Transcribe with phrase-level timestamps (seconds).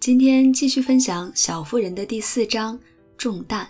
[0.00, 2.78] 今天继续分享《小妇人》的第四章
[3.16, 3.68] 重担。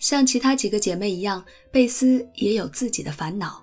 [0.00, 3.62] 像其他几个姐妹一样，贝斯也有自己的烦恼。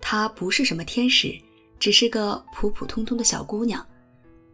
[0.00, 1.36] 她不是什么天使，
[1.80, 3.84] 只是个普普通通的小姑娘。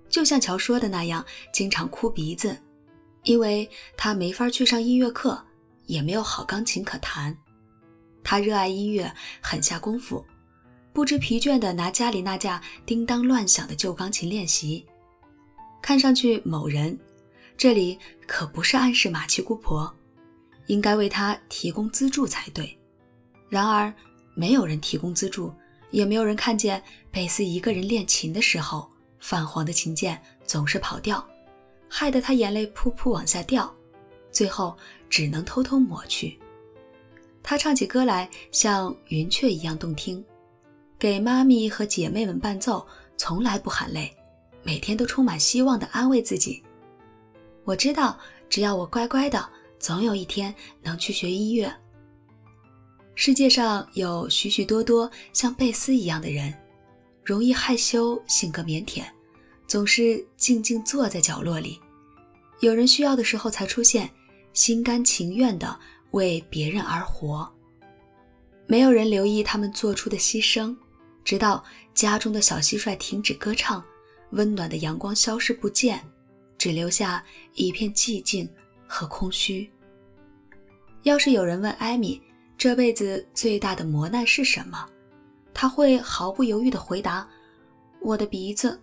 [0.09, 2.57] 就像乔说的那样，经常哭鼻子，
[3.25, 3.69] 因为
[3.99, 5.39] 她没法去上音乐课，
[5.85, 7.37] 也没有好钢琴可弹。
[8.25, 9.13] 她热爱音乐，
[9.43, 10.25] 狠下功夫，
[10.95, 14.87] 不知疲倦地拿家里那架叮当乱响的旧钢琴练习。
[15.87, 16.99] 看上去某人，
[17.57, 19.89] 这里可不是暗示马奇姑婆，
[20.67, 22.77] 应该为她提供资助才对。
[23.49, 23.95] 然而，
[24.35, 25.55] 没有人提供资助，
[25.93, 28.91] 也没有人看见贝斯一个人练琴的时候，
[29.21, 31.25] 泛黄的琴键总是跑调，
[31.89, 33.73] 害得她眼泪噗噗往下掉，
[34.33, 34.77] 最后
[35.09, 36.37] 只能偷偷抹去。
[37.45, 40.25] 她唱起歌来像云雀一样动听，
[40.98, 42.84] 给妈咪和姐妹们伴奏，
[43.17, 44.12] 从来不喊累。
[44.66, 46.61] 每天都充满希望地安慰自己。
[47.62, 51.72] 我知道，只要我乖乖的，总有一天能去学音乐。
[53.14, 56.53] 世界上有许许多多像贝斯一样的人，
[57.22, 59.05] 容易害羞，性格腼腆，
[59.69, 61.78] 总是静静坐在角落里，
[62.59, 64.11] 有人需要的时候才出现，
[64.53, 65.78] 心甘情愿地
[66.11, 67.48] 为别人而活。
[68.67, 70.77] 没有人留意他们做出的牺牲，
[71.25, 73.81] 直到家中的小蟋蟀停止歌唱。
[74.30, 76.02] 温暖的阳光消失不见，
[76.58, 77.24] 只留下
[77.55, 78.48] 一片寂静
[78.86, 79.70] 和空虚。
[81.02, 82.20] 要是有人问艾米
[82.58, 84.88] 这辈子最大的磨难是什么，
[85.54, 87.28] 她会毫不犹豫地回答
[88.00, 88.80] ：“我的鼻子。”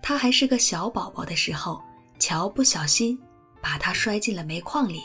[0.00, 1.82] 他还是个小宝宝的时候，
[2.18, 3.18] 乔不小心
[3.62, 5.02] 把他摔进了煤矿里，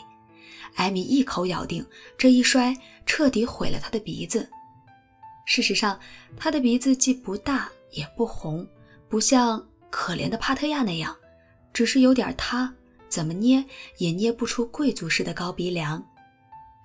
[0.74, 1.84] 艾米一口咬定
[2.18, 2.76] 这一摔
[3.06, 4.48] 彻底毁了他的鼻子。
[5.46, 5.98] 事实上，
[6.36, 8.66] 他的鼻子既不大也不红。
[9.10, 11.14] 不像可怜的帕特亚那样，
[11.72, 12.72] 只是有点塌，
[13.08, 13.62] 怎么捏
[13.98, 16.02] 也捏不出贵族式的高鼻梁。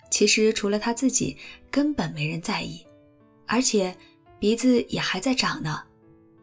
[0.09, 1.37] 其实除了他自己，
[1.69, 2.83] 根本没人在意，
[3.45, 3.95] 而且
[4.39, 5.83] 鼻子也还在长呢。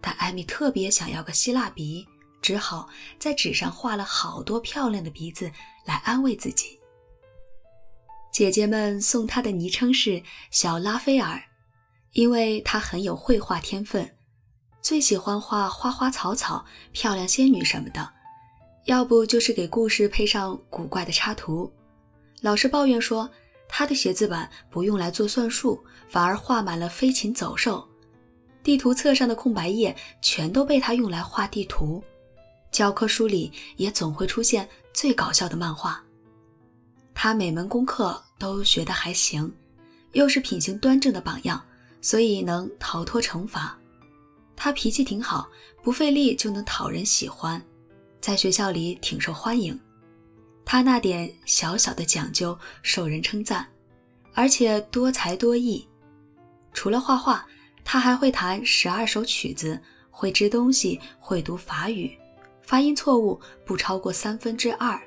[0.01, 2.07] 但艾米特别想要个希腊鼻，
[2.41, 2.89] 只好
[3.19, 5.51] 在纸上画了好多漂亮的鼻子
[5.85, 6.79] 来安慰自己。
[8.33, 10.23] 姐姐们送她的昵称是
[10.53, 11.43] 小拉斐尔，
[12.13, 14.09] 因为她很有绘画天分。
[14.83, 18.07] 最喜欢画花花草草、漂亮仙女什么的，
[18.87, 21.73] 要不就是给故事配上古怪的插图。
[22.41, 23.31] 老师抱怨说，
[23.69, 27.89] 他的写字板不用来做算术，反而画满了飞禽走兽。
[28.65, 32.03] 地图册上的空白页全都被他用来画地图。
[32.73, 36.03] 教科书里也总会出现最搞笑的漫画。
[37.15, 39.53] 他每门功课都学得还行，
[40.13, 41.65] 又是品行端正的榜样，
[42.01, 43.79] 所以能逃脱惩罚。
[44.57, 45.49] 他脾气挺好，
[45.83, 47.61] 不费力就能讨人喜欢，
[48.21, 49.79] 在学校里挺受欢迎。
[50.65, 53.67] 他那点小小的讲究受人称赞，
[54.33, 55.87] 而且多才多艺。
[56.73, 57.45] 除了画画，
[57.85, 59.81] 他还会弹十二首曲子，
[60.11, 62.17] 会织东西，会读法语，
[62.63, 65.01] 发音错误不超过三分之二。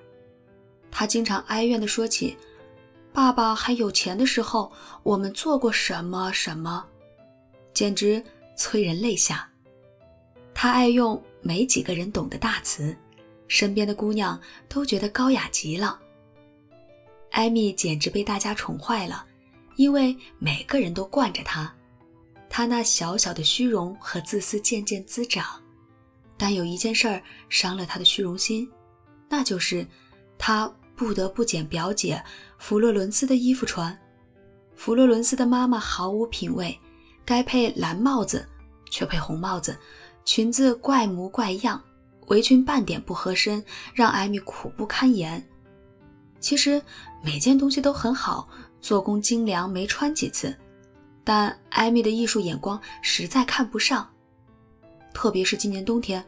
[0.92, 2.38] 他经常哀怨地说起，
[3.14, 4.72] 爸爸还有钱的时候，
[5.04, 6.86] 我们做过什么什么，
[7.74, 8.22] 简直。
[8.56, 9.50] 催人泪下。
[10.54, 12.96] 他爱用没几个人懂的大词，
[13.48, 14.40] 身边的姑娘
[14.70, 16.00] 都觉得高雅极了。
[17.32, 19.26] 艾米简直被大家宠坏了，
[19.76, 21.74] 因为每个人都惯着她。
[22.50, 25.62] 她那小小的虚荣和自私渐渐滋长，
[26.38, 28.70] 但有一件事儿伤了他的虚荣心，
[29.28, 29.86] 那就是
[30.38, 32.24] 他不得不捡表姐
[32.58, 33.98] 弗洛伦斯的衣服穿。
[34.78, 36.80] 弗洛伦斯的妈妈毫无品味。
[37.26, 38.48] 该配蓝帽子，
[38.92, 39.76] 却配红帽子，
[40.24, 41.82] 裙子怪模怪样，
[42.28, 43.64] 围裙半点不合身，
[43.96, 45.44] 让艾米苦不堪言。
[46.40, 46.80] 其实
[47.24, 48.48] 每件东西都很好，
[48.80, 50.56] 做工精良，没穿几次，
[51.24, 54.08] 但艾米的艺术眼光实在看不上。
[55.12, 56.24] 特别是今年冬天，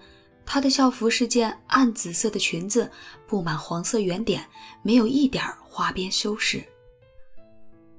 [0.46, 2.90] 她的校服是件暗紫色的裙子，
[3.28, 4.44] 布满黄色圆点，
[4.82, 6.64] 没有一点花边修饰。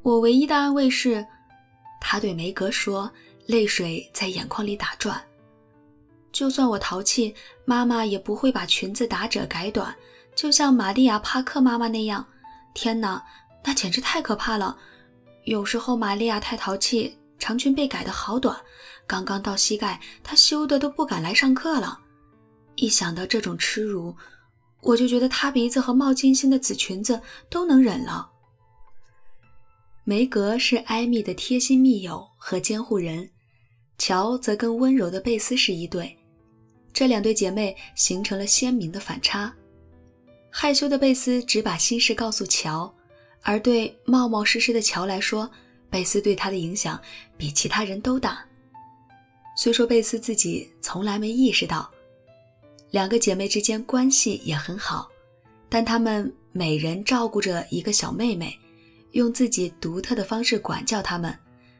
[0.02, 1.24] 我唯一的安慰是。
[2.00, 3.10] 他对梅格说，
[3.46, 5.20] 泪水在眼眶里打转。
[6.30, 7.34] 就算我淘气，
[7.64, 9.94] 妈妈也不会把裙子打褶改短，
[10.34, 12.24] 就像玛利亚·帕克妈妈那样。
[12.74, 13.24] 天哪，
[13.64, 14.76] 那简直太可怕了！
[15.44, 18.56] 有时候玛利亚太淘气，长裙被改得好短，
[19.06, 21.98] 刚刚到膝盖，她羞得都不敢来上课了。
[22.76, 24.14] 一想到这种耻辱，
[24.82, 28.30] 我就觉得塌鼻子和冒金星的紫裙子都能忍了。
[30.08, 33.28] 梅格是艾米的贴心密友和监护人，
[33.98, 36.16] 乔则跟温柔的贝斯是一对。
[36.94, 39.54] 这两对姐妹形成了鲜明的反差。
[40.48, 42.90] 害羞的贝斯只把心事告诉乔，
[43.42, 45.50] 而对冒冒失失的乔来说，
[45.90, 46.98] 贝斯对他的影响
[47.36, 48.42] 比其他人都大。
[49.58, 51.86] 虽说贝斯自己从来没意识到，
[52.92, 55.06] 两个姐妹之间关系也很好，
[55.68, 58.58] 但她们每人照顾着一个小妹妹，
[59.12, 61.36] 用自己独特的方式管教他们，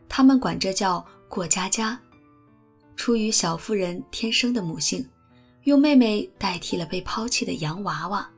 [0.08, 1.98] 他们管这叫过家家。
[2.96, 5.08] 出于小妇人天生的母性，
[5.64, 8.28] 用妹妹代替了被抛弃的洋娃娃。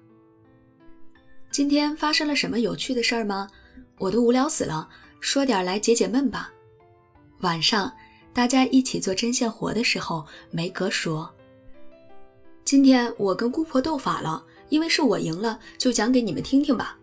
[1.50, 3.48] 今天发生了什么有趣的事儿吗？
[3.98, 4.88] 我都无聊死了，
[5.18, 6.52] 说点来解解闷吧。
[7.40, 7.90] 晚上
[8.32, 11.34] 大家一起做针线活的时候，梅格说
[12.64, 16.98] ：“今天我跟姑婆斗法了，因为是我赢了，就讲给你们听听吧。”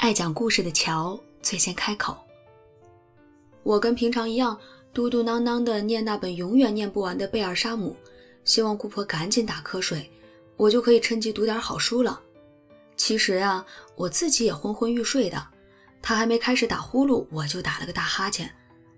[0.00, 2.16] 爱讲故事的乔最先开口
[3.62, 4.58] ：“我跟平常一样。”
[4.94, 7.94] 嘟嘟囔囔地念那本永远念不完的贝尔沙姆，
[8.42, 10.10] 希望姑婆赶紧打瞌睡，
[10.56, 12.18] 我就可以趁机读点好书了。
[12.96, 13.64] 其实啊，
[13.94, 15.46] 我自己也昏昏欲睡的。
[16.00, 18.50] 他还没开始打呼噜，我就打了个大哈欠。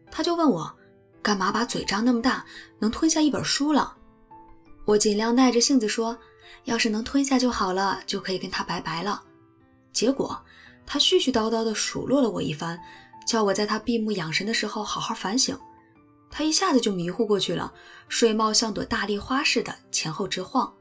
[0.09, 0.73] 他就问我，
[1.21, 2.47] 干嘛把嘴张那么大，
[2.79, 3.97] 能吞下一本书了？
[4.85, 6.17] 我尽量耐着性子说，
[6.63, 9.21] 要是能吞下就好了，就可以跟他拜拜了。
[9.93, 10.41] 结果
[10.87, 12.79] 他絮絮叨叨地数落了我一番，
[13.27, 15.59] 叫我在他闭目养神的时候好好反省。
[16.31, 17.73] 他一下子就迷糊过去了，
[18.09, 20.73] 睡帽像朵大丽花似的前后直晃。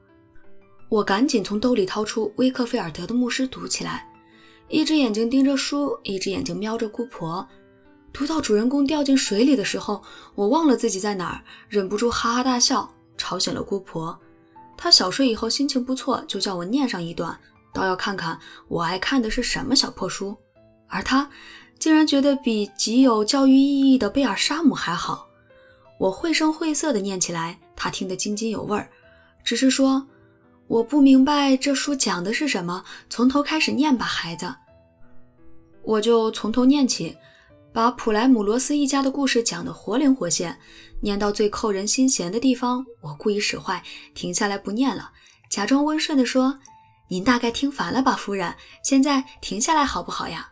[0.90, 4.10] 我赶紧从兜里掏出威克菲尔德的牧师读起来，
[4.70, 7.48] 一只眼睛盯着书，一只眼睛瞄着姑婆。
[8.14, 10.04] 读到主人公掉进水里的时候，
[10.36, 14.18] 我忘了自己在哪儿，忍不住哈哈大笑，吵醒了姑婆。
[14.76, 17.40] 她小睡以后心情不错，就叫我念上一段，
[17.74, 20.38] 倒要看看我爱看的是什么小破书。
[20.88, 21.30] 而他
[21.80, 25.28] 竟然觉得比极有教育意义的贝尔沙姆还好。
[25.98, 28.90] 我绘声绘色地念起来，他听得津津有味儿。
[29.44, 30.06] 只是说，
[30.68, 34.54] 我不明白这书讲的是什么，从头开始念吧，孩子。
[35.84, 37.16] 我就从头念起，
[37.74, 40.58] 把普莱姆罗斯一家的故事讲得活灵活现。
[41.02, 43.82] 念到最扣人心弦的地方，我故意使坏，
[44.14, 45.12] 停下来不念了，
[45.50, 46.60] 假装温顺地说
[47.12, 48.56] ：“您大概听烦了吧，夫人？
[48.86, 50.50] 现在停下来好不好呀？”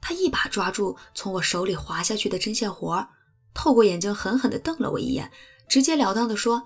[0.00, 3.06] 他一把抓住从我手里滑下去的针线活。
[3.52, 5.30] 透过眼睛狠狠地瞪了我一眼，
[5.68, 6.64] 直截了当地说：“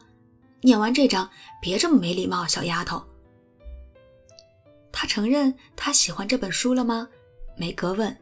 [0.62, 1.28] 念完这章，
[1.61, 3.02] 别这么没礼貌，小丫头。”
[4.93, 7.08] 他承认他喜欢这本书了吗？
[7.56, 8.17] 梅格问。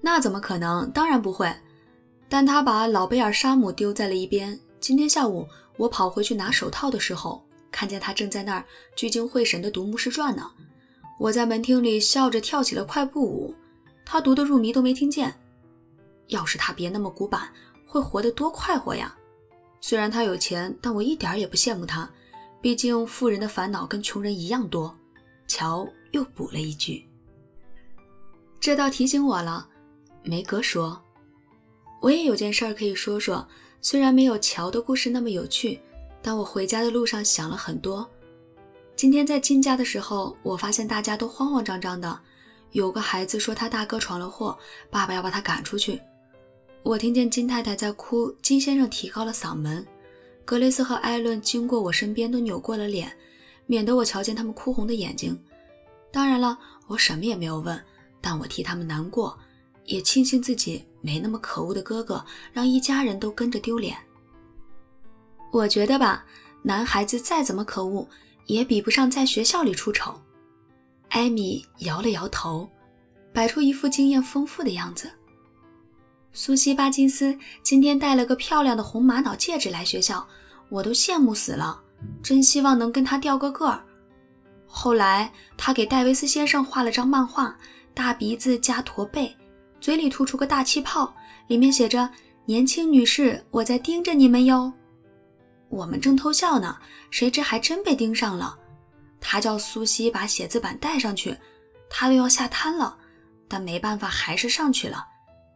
[0.00, 0.90] 那怎么可能？
[0.92, 1.54] 当然不会。
[2.30, 4.58] 但他把老贝尔沙姆丢在了一边。
[4.80, 5.46] 今天下午
[5.76, 8.64] 我跑回去拿手套的时候，看见他正在那儿
[8.94, 10.50] 聚精会神地读《牧师传》呢。
[11.18, 13.54] 我在门厅里笑着跳起了快步舞，
[14.04, 15.34] 他读得入迷都没听见。
[16.28, 17.52] 要是他别那么古板，
[17.86, 19.16] 会活得多快活呀！
[19.80, 22.10] 虽然他有钱，但我一点也不羡慕他。
[22.60, 24.94] 毕竟富人的烦恼跟穷人一样多。
[25.46, 27.06] 乔又补了一句
[28.58, 29.68] ：“这倒提醒我了。”
[30.24, 31.00] 梅格说
[32.02, 33.46] ：“我也有件事儿可以说说，
[33.80, 35.78] 虽然没有乔的故事那么有趣，
[36.26, 38.04] 当我回家的路上想了很多。
[38.96, 42.18] 今天在金家的时候，我发现大家都慌慌张张的。
[42.72, 44.58] 有个孩子说他大哥闯了祸，
[44.90, 46.00] 爸爸要把他赶出去。”
[46.82, 49.86] 我听见金太太在哭，金先生提高了嗓门。
[50.44, 53.16] 格雷斯和艾伦经过我身边，都扭过了脸，
[53.66, 55.38] 免得我瞧见他们哭红的眼睛。
[56.10, 56.58] 当然了，
[56.88, 57.80] 我什么也没有问，
[58.20, 59.38] 但我替他们难过，
[59.84, 63.96] 也庆幸自己没那么可恶的哥哥，让一家人都跟着丢脸。
[65.50, 66.24] 我觉得吧，
[66.62, 68.06] 男孩子再怎么可恶，
[68.46, 70.14] 也比不上在学校里出丑。
[71.08, 72.68] 艾米摇了摇头，
[73.32, 75.10] 摆出一副经验丰富的样子。
[76.32, 80.26] 苏西巴金斯今天戴了个漂亮的红玛瑙戒指来学校，
[80.68, 81.80] 我都羡慕死了，
[82.22, 83.82] 真希望能跟他调个个儿。
[84.66, 87.56] 后来他给戴维斯先生画了张漫画，
[87.94, 89.34] 大鼻子加驼背，
[89.80, 91.14] 嘴里吐出个大气泡，
[91.46, 92.10] 里面写着
[92.44, 94.70] “年轻女士，我在盯着你们哟”。
[95.68, 96.78] 我们正偷笑呢，
[97.10, 98.58] 谁知还真被盯上了。
[99.20, 101.36] 他叫苏西把写字板带上去，
[101.90, 102.96] 他都要吓瘫了，
[103.48, 105.04] 但没办法，还是上去了。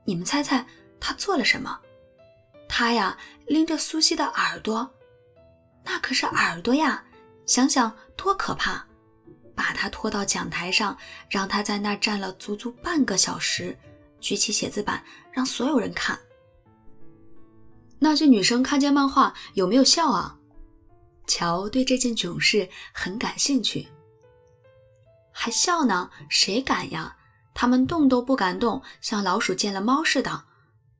[0.04, 0.66] 你们猜猜
[0.98, 1.78] 他做了什么？
[2.68, 4.90] 他呀，拎着苏西的耳朵，
[5.84, 7.04] 那可是耳朵呀！
[7.46, 8.84] 想想多可怕！
[9.56, 10.96] 把他拖到讲台上，
[11.28, 13.76] 让他在那儿站了足足半个小时，
[14.20, 15.02] 举起写字板
[15.32, 16.18] 让所有人看。
[18.02, 20.36] 那些女生看见漫画有没有笑啊？
[21.26, 23.86] 乔对这件囧事很感兴趣。
[25.30, 26.10] 还笑呢？
[26.28, 27.16] 谁敢呀？
[27.54, 30.44] 他们动都不敢动，像老鼠见了猫似的。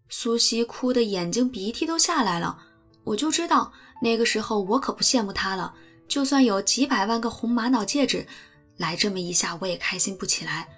[0.09, 2.59] 苏西哭得眼睛鼻涕都下来了，
[3.04, 5.75] 我就知道那个时候我可不羡慕他了。
[6.07, 8.26] 就算有几百万个红玛瑙戒指，
[8.76, 10.69] 来这么一下我也开心不起来。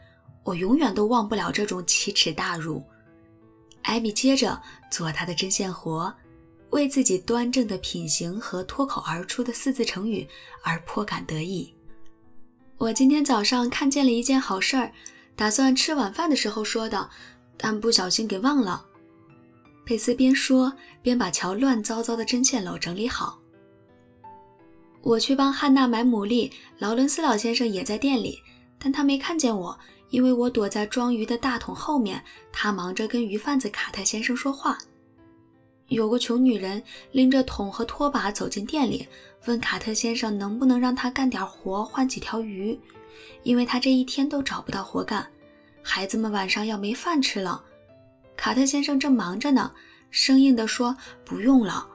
[0.45, 2.85] 我永远都忘不了这种奇耻大辱。
[3.83, 4.61] 艾米接着
[4.91, 6.13] 做她的针线活，
[6.71, 10.27] 为自己端正的品行和脱口而出的四字成语
[10.63, 11.75] 而颇感得意。
[12.79, 14.93] 我今天早上看见了一件好事儿，
[15.37, 17.09] 打算吃晚饭的时候说的，
[17.57, 18.85] 但不小心给忘了。
[19.85, 20.73] 佩斯边说
[21.03, 23.39] 边把乔乱糟糟的针线篓整理好。
[25.03, 28.39] 我去帮汉娜买牡蛎，劳伦斯老先生也在店里，
[28.79, 29.79] 但他没看见我，
[30.13, 34.77] 因为我躲在装鱼的大桶后面，他忙着跟鱼贩子卡特先生说话。
[35.89, 39.09] 有个穷女人拎着桶和拖把走进店里，
[39.47, 42.79] 问卡特先生能不能让他干点活换几条鱼，
[43.43, 45.27] 因为他这一天都找不到活干，
[45.83, 47.65] 孩子们晚上要没饭吃了。
[48.37, 49.73] 卡特先生正忙着呢，
[50.11, 51.89] 生硬地说：“不用了。”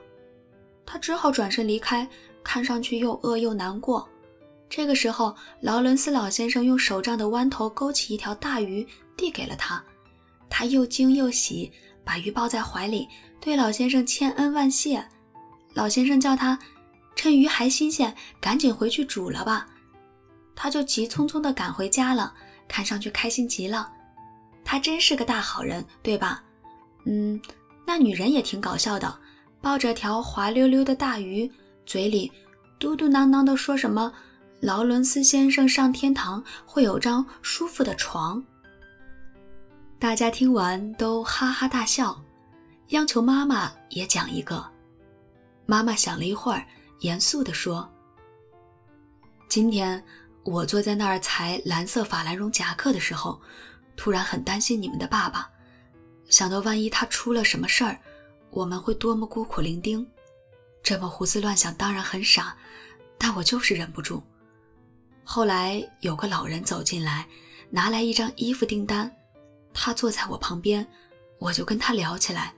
[0.88, 2.10] 他只好转身离开，
[2.44, 4.10] 看上去又饿又难过。
[4.70, 9.84] 这个时候，劳伦斯老先生用手杖的弯头勾起一条大鱼，递给了他。
[10.50, 11.72] 他又惊又喜，
[12.04, 13.08] 把鱼抱在怀里，
[13.40, 15.04] 对老先生千恩万谢。
[15.74, 16.58] 老先生叫他
[17.16, 19.68] 趁鱼还新鲜，赶紧回去煮了吧。
[20.56, 22.34] 他就急匆匆地赶回家了，
[22.68, 23.92] 看上去开心极了。
[24.66, 26.44] 他真是个大好人，对吧？
[27.06, 27.40] 嗯，
[27.86, 29.18] 那女人也挺搞笑的，
[29.62, 31.50] 抱着条滑溜溜的大鱼，
[31.86, 32.30] 嘴里
[32.80, 34.12] 嘟嘟囔囔地说什么
[34.60, 38.44] ：“劳伦斯先生上天堂会有张舒服的床。”
[40.00, 42.24] 大家听完都哈哈大笑，
[42.90, 44.64] 央求妈妈也讲一个。
[45.66, 46.66] 妈妈想了一会儿，
[47.00, 47.90] 严肃地说
[49.50, 50.04] ：“今天
[50.44, 53.42] 我坐在那儿裁蓝色法兰绒夹克的时候。”
[54.00, 55.50] 突然很担心你们的爸爸，
[56.30, 58.00] 想到万一他出了什么事儿，
[58.52, 60.06] 我们会多么孤苦伶仃。
[60.84, 62.56] 这么胡思乱想当然很傻，
[63.18, 64.22] 但我就是忍不住。
[65.30, 67.28] 后来有个老人走进来，
[67.70, 69.14] 拿来一张衣服订单，
[69.74, 70.88] 他坐在我旁边，
[71.38, 72.54] 我就跟他聊起来，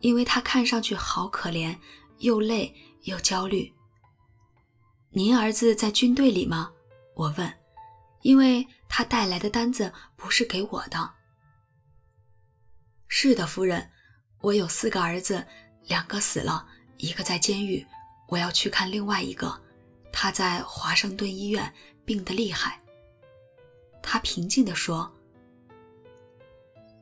[0.00, 1.78] 因为他看上去好可怜，
[2.18, 3.72] 又累又焦虑。
[5.10, 6.72] 您儿子在军队里吗？
[7.14, 7.54] 我问。
[8.22, 11.10] 因为他带来的单子不是给我的。
[13.06, 13.90] 是的，夫人，
[14.40, 15.46] 我有四个儿子，
[15.86, 16.66] 两个死了，
[16.98, 17.86] 一个在监狱，
[18.28, 19.60] 我要去看另外一个，
[20.12, 21.74] 他在华盛顿医院，
[22.12, 22.78] 病得厉害。
[24.02, 25.10] 他平静地说：“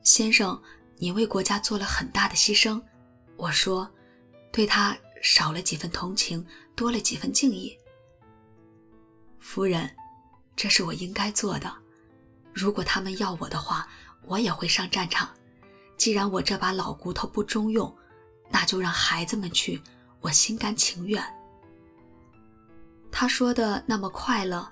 [0.03, 0.61] 先生，
[0.95, 2.81] 你为国家做了很大的牺牲。”
[3.35, 3.91] 我说
[4.53, 7.77] ：“对他少了几分同情，多了几分敬意。”
[9.39, 9.93] 夫人。
[10.53, 11.73] 这是我应该做的。
[12.53, 13.87] 如果他们要我的话，
[14.25, 15.27] 我也会上战场。
[15.97, 17.97] 既然我这把老骨头不中用，
[18.49, 19.81] 那就让孩子们去，
[20.19, 21.23] 我心甘情愿。
[23.11, 24.71] 他说的那么快乐，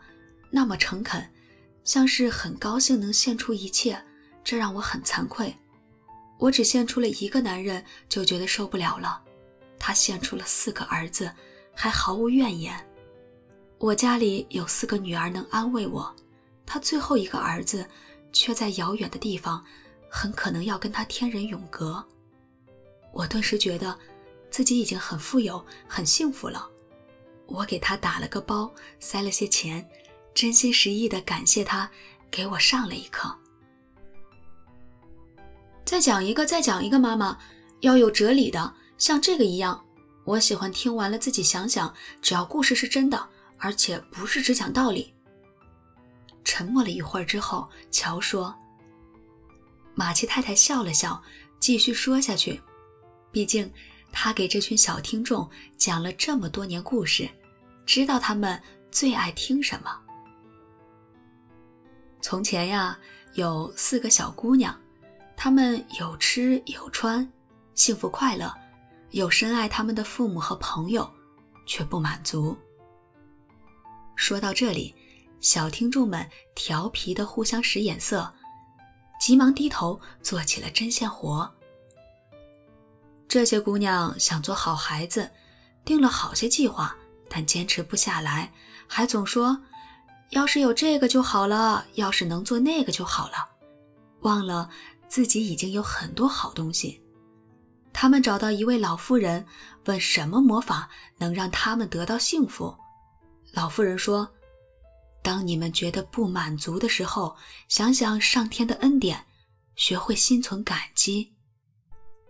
[0.50, 1.30] 那么诚恳，
[1.84, 4.04] 像是很高兴能献出一切，
[4.44, 5.56] 这让我很惭愧。
[6.38, 9.22] 我只献出了一个男人，就觉得受不了了。
[9.78, 11.32] 他献出了四个儿子，
[11.74, 12.74] 还毫无怨言。
[13.78, 16.14] 我家里有四个女儿能安慰我，
[16.66, 17.86] 他最后一个儿子
[18.34, 19.64] 却在遥远的地方，
[20.10, 22.04] 很可能要跟他天人永隔。
[23.14, 23.98] 我顿时觉得
[24.50, 26.70] 自己已经很富有、很幸福了。
[27.48, 29.88] 我给他打了个包，塞了些钱，
[30.40, 31.92] 真心实意的感谢他
[32.32, 33.38] 给我上了一课。
[35.84, 37.38] 再讲一个，再讲一个，妈妈
[37.82, 39.84] 要有哲理的，像这个一样。
[40.24, 43.30] 我喜欢听完了自己想想，只要故事是真的。
[43.58, 45.14] 而且不是只讲道理。
[46.46, 48.56] 沉默了一会儿之后，乔说
[49.94, 51.22] ：“马奇太太笑了笑，
[51.60, 52.62] 继续说下去。
[53.30, 53.70] 毕竟
[54.10, 57.30] 他给这群小听众讲了这么多年故事，
[57.86, 58.58] 知道他们
[58.90, 59.94] 最爱听什么。
[62.22, 62.98] 从前呀，
[63.34, 64.76] 有四个小姑娘，
[65.36, 67.28] 她们有吃有穿，
[67.74, 68.54] 幸福快乐，
[69.12, 71.10] 有深爱他们的父母和朋友，
[71.66, 72.58] 却不满足。”
[74.16, 74.94] 说到这里，
[75.40, 78.34] 小听众们调皮的互相使眼色，
[79.20, 81.50] 急忙低头做起了针线活。
[83.30, 85.32] 这些姑娘想做好孩子，
[85.86, 86.94] 定了好些计划，
[87.30, 88.52] 但坚持不下来，
[88.88, 89.62] 还总说
[90.30, 93.50] ：“要是有这个就好了，要是能做那个就好了。”
[94.22, 94.70] 忘了
[95.08, 97.02] 自己已经有很多好东西。
[97.94, 99.46] 他们找到一位老妇人，
[99.86, 102.76] 问什么魔法能让他们得到幸福。
[103.54, 104.30] 老妇人说
[105.24, 107.36] ：“当你们觉得不满足的时候，
[107.68, 109.26] 想想上天的恩典，
[109.76, 111.34] 学会心存感激。”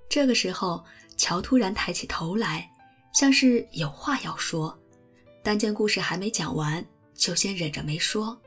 [0.10, 0.84] 这个时候，
[1.18, 2.72] 乔突然抬起头来，
[3.14, 4.76] 像是有话要说，
[5.44, 6.84] 但见故事还没讲完，
[7.20, 8.40] 就先忍着没说。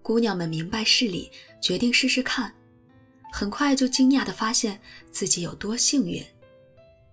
[0.00, 2.54] 姑娘们明白事理，决定试试看，
[3.32, 6.24] 很快就惊讶地发现自己有多幸运。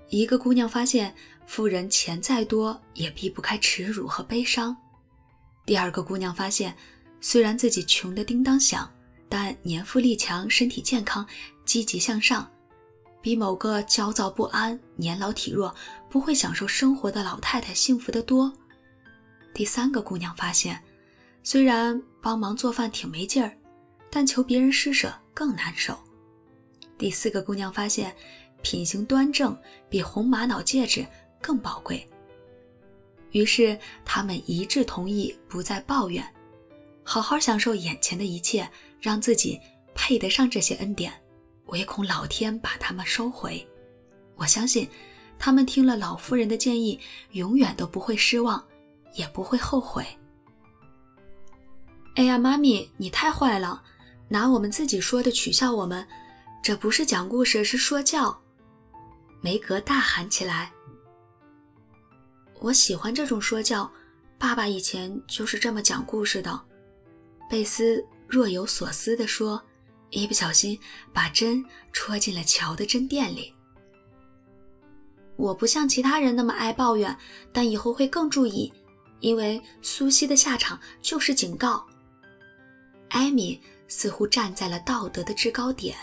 [0.09, 1.13] 一个姑娘发现，
[1.45, 4.73] 富人钱再多也避不开耻辱和悲伤；
[5.65, 6.75] 第二个姑娘发现，
[7.19, 8.89] 虽然自己穷得叮当响，
[9.27, 11.27] 但年富力强，身体健康，
[11.65, 12.49] 积极向上。
[13.19, 15.75] 比某个焦躁不安、年老体弱、
[16.09, 18.53] 不会享受生活的老太太幸福得多。
[19.57, 20.79] 第三个姑娘发现，
[21.41, 23.57] 虽然帮忙做饭挺没劲儿，
[24.07, 25.97] 但求别人施舍更难受。
[26.95, 28.15] 第四个姑娘发现，
[28.61, 29.59] 品行端正
[29.89, 31.03] 比红玛瑙戒指
[31.41, 32.07] 更宝贵。
[33.31, 36.23] 于是，他们一致同意不再抱怨，
[37.03, 38.69] 好好享受眼前的一切，
[39.01, 39.59] 让自己
[39.95, 41.11] 配得上这些恩典。
[41.65, 43.67] 唯恐老天把他们收回。
[44.35, 44.87] 我相信，
[45.39, 46.99] 他们听了老夫人的建议，
[47.31, 48.63] 永远都不会失望，
[49.17, 50.05] 也不会后悔。
[52.15, 53.83] 哎呀，妈咪，你太坏了，
[54.29, 56.07] 拿我们自己说的取笑我们，
[56.63, 58.41] 这不是讲故事，是说教。
[59.41, 60.71] 梅格大喊起来
[62.61, 63.91] ：“我喜欢这种说教，
[64.37, 66.59] 爸爸以前就是这么讲故事的。”
[67.49, 69.61] 贝斯若有所思地说。
[70.09, 70.79] 一不小心
[71.11, 73.53] 把针戳进了乔的针垫里。
[75.35, 77.13] 我不像其他人那么爱抱怨，
[77.51, 78.71] 但以后会更注意，
[79.19, 81.85] 因为苏西的下场就是警告。
[83.09, 85.95] 艾米似乎站在了道德的制高点。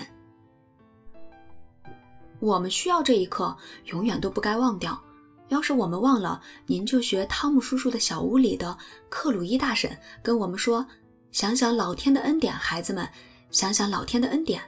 [2.40, 3.56] 我们需要这一刻，
[3.86, 5.00] 永远都不该忘掉。
[5.48, 8.76] 要是我们忘了，您就学汤姆叔叔的小屋里的
[9.08, 10.86] 克鲁伊大婶跟我们说
[11.32, 13.08] ：“想想老天的恩典，孩子们。”
[13.50, 14.60] 想想老天的恩典，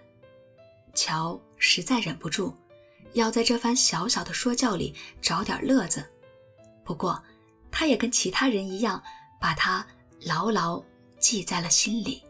[0.95, 2.55] 乔实在忍不住，
[3.15, 6.05] 要在这番小小的说教里找点乐子。
[6.85, 7.21] 不过，
[7.79, 9.03] 他也跟其他人一样，
[9.39, 9.87] 把它
[10.23, 10.83] 牢牢
[11.21, 12.23] 记在了心里。